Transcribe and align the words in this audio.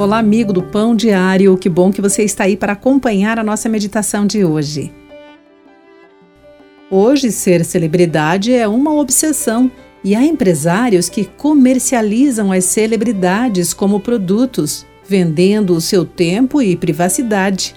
Olá, 0.00 0.16
amigo 0.16 0.50
do 0.50 0.62
Pão 0.62 0.96
Diário, 0.96 1.58
que 1.58 1.68
bom 1.68 1.92
que 1.92 2.00
você 2.00 2.22
está 2.22 2.44
aí 2.44 2.56
para 2.56 2.72
acompanhar 2.72 3.38
a 3.38 3.44
nossa 3.44 3.68
meditação 3.68 4.26
de 4.26 4.42
hoje. 4.42 4.90
Hoje, 6.90 7.30
ser 7.30 7.66
celebridade 7.66 8.50
é 8.50 8.66
uma 8.66 8.94
obsessão 8.94 9.70
e 10.02 10.14
há 10.14 10.24
empresários 10.24 11.10
que 11.10 11.26
comercializam 11.26 12.50
as 12.50 12.64
celebridades 12.64 13.74
como 13.74 14.00
produtos, 14.00 14.86
vendendo 15.06 15.74
o 15.74 15.82
seu 15.82 16.06
tempo 16.06 16.62
e 16.62 16.74
privacidade. 16.76 17.74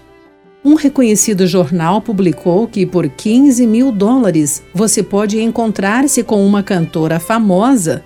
Um 0.64 0.76
reconhecido 0.76 1.46
jornal 1.46 2.02
publicou 2.02 2.70
que 2.70 2.86
por 2.86 3.10
15 3.10 3.68
mil 3.68 3.92
dólares 3.92 4.64
você 4.74 5.04
pode 5.04 5.42
encontrar-se 5.42 6.24
com 6.24 6.48
uma 6.48 6.64
cantora 6.64 7.20
famosa 7.20 8.02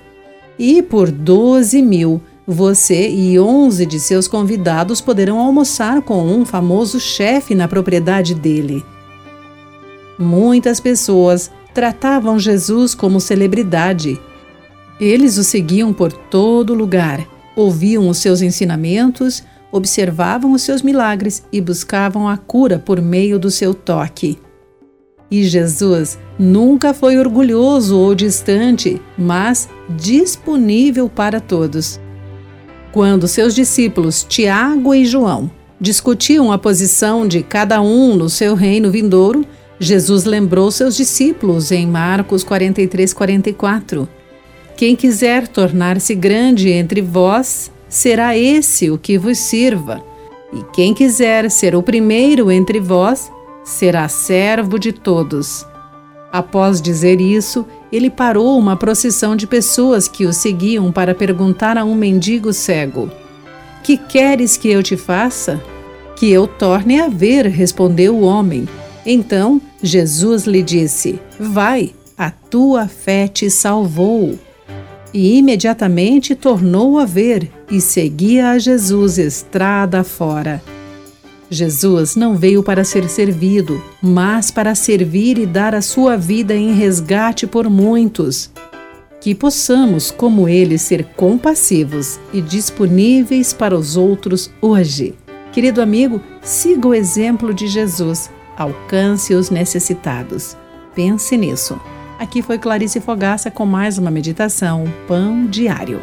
e 0.57 0.81
por 0.81 1.11
12 1.11 1.83
mil 1.83 2.19
você 2.49 3.09
e 3.09 3.37
11 3.37 3.85
de 3.85 3.99
seus 3.99 4.25
convidados 4.25 5.01
poderão 5.01 5.37
almoçar 5.39 6.01
com 6.01 6.25
um 6.25 6.45
famoso 6.45 6.97
chefe 6.97 7.53
na 7.53 7.67
propriedade 7.67 8.33
dele. 8.33 8.85
Muitas 10.17 10.79
pessoas 10.79 11.51
tratavam 11.73 12.39
Jesus 12.39 12.95
como 12.95 13.19
celebridade. 13.19 14.17
Eles 14.97 15.37
o 15.37 15.43
seguiam 15.43 15.91
por 15.91 16.13
todo 16.13 16.73
lugar, 16.73 17.27
ouviam 17.53 18.07
os 18.07 18.19
seus 18.19 18.41
ensinamentos, 18.41 19.43
observavam 19.69 20.53
os 20.53 20.61
seus 20.61 20.81
milagres 20.81 21.43
e 21.51 21.59
buscavam 21.59 22.29
a 22.29 22.37
cura 22.37 22.79
por 22.79 23.01
meio 23.01 23.37
do 23.37 23.51
seu 23.51 23.73
toque. 23.73 24.39
E 25.29 25.43
Jesus 25.43 26.17
nunca 26.39 26.93
foi 26.93 27.17
orgulhoso 27.17 27.99
ou 27.99 28.15
distante, 28.15 29.01
mas 29.17 29.67
disponível 29.89 31.09
para 31.09 31.41
todos. 31.41 31.99
Quando 32.97 33.27
seus 33.27 33.53
discípulos 33.53 34.25
Tiago 34.27 34.91
e 34.95 35.05
João 35.05 35.51
discutiam 35.79 36.51
a 36.51 36.57
posição 36.57 37.27
de 37.27 37.43
cada 37.43 37.79
um 37.79 38.15
no 38.15 38.27
seu 38.27 38.55
reino 38.55 38.89
vindouro, 38.89 39.45
Jesus 39.79 40.25
lembrou 40.25 40.71
seus 40.71 40.97
discípulos 40.97 41.71
em 41.71 41.85
Marcos 41.85 42.43
43, 42.43 43.13
44. 43.13 44.09
Quem 44.75 44.95
quiser 44.95 45.47
tornar-se 45.47 46.15
grande 46.15 46.71
entre 46.71 46.99
vós, 46.99 47.71
será 47.87 48.35
esse 48.35 48.89
o 48.89 48.97
que 48.97 49.15
vos 49.15 49.37
sirva. 49.37 50.03
E 50.51 50.63
quem 50.73 50.91
quiser 50.91 51.51
ser 51.51 51.75
o 51.75 51.83
primeiro 51.83 52.49
entre 52.49 52.79
vós, 52.79 53.31
será 53.63 54.09
servo 54.09 54.79
de 54.79 54.91
todos. 54.91 55.63
Após 56.31 56.81
dizer 56.81 57.21
isso, 57.21 57.63
ele 57.91 58.09
parou 58.09 58.57
uma 58.57 58.75
procissão 58.75 59.35
de 59.35 59.47
pessoas 59.47 60.07
que 60.07 60.25
o 60.25 60.33
seguiam 60.33 60.91
para 60.91 61.15
perguntar 61.15 61.77
a 61.77 61.85
um 61.85 61.95
mendigo 61.95 62.51
cego: 62.53 63.09
Que 63.83 63.97
queres 63.97 64.57
que 64.57 64.69
eu 64.69 64.83
te 64.83 64.97
faça? 64.97 65.61
Que 66.15 66.29
eu 66.29 66.47
torne 66.47 66.99
a 66.99 67.07
ver, 67.07 67.45
respondeu 67.45 68.15
o 68.15 68.21
homem. 68.21 68.67
Então 69.05 69.61
Jesus 69.81 70.45
lhe 70.45 70.61
disse: 70.61 71.19
Vai, 71.39 71.93
a 72.17 72.31
tua 72.31 72.87
fé 72.87 73.27
te 73.27 73.49
salvou. 73.49 74.37
E 75.13 75.37
imediatamente 75.37 76.35
tornou 76.35 76.99
a 76.99 77.05
ver 77.05 77.49
e 77.71 77.79
seguia 77.79 78.51
a 78.51 78.59
Jesus 78.59 79.17
estrada 79.17 80.03
fora. 80.03 80.61
Jesus 81.49 82.15
não 82.15 82.35
veio 82.35 82.61
para 82.61 82.83
ser 82.83 83.07
servido, 83.09 83.81
mas 84.01 84.51
para 84.51 84.75
servir 84.75 85.37
e 85.37 85.45
dar 85.45 85.73
a 85.73 85.81
sua 85.81 86.17
vida 86.17 86.55
em 86.55 86.73
resgate 86.73 87.47
por 87.47 87.69
muitos. 87.69 88.51
Que 89.21 89.33
possamos, 89.33 90.11
como 90.11 90.47
ele, 90.47 90.77
ser 90.77 91.03
compassivos 91.15 92.19
e 92.33 92.41
disponíveis 92.41 93.53
para 93.53 93.75
os 93.75 93.95
outros 93.97 94.51
hoje. 94.61 95.15
Querido 95.51 95.81
amigo, 95.81 96.21
siga 96.41 96.87
o 96.87 96.93
exemplo 96.93 97.53
de 97.53 97.67
Jesus 97.67 98.29
alcance 98.57 99.33
os 99.35 99.49
necessitados. 99.49 100.57
Pense 100.95 101.37
nisso. 101.37 101.79
Aqui 102.17 102.41
foi 102.41 102.57
Clarice 102.57 102.99
Fogaça 102.99 103.51
com 103.51 103.65
mais 103.65 103.99
uma 103.99 104.09
meditação 104.09 104.85
Pão 105.07 105.45
Diário. 105.45 106.01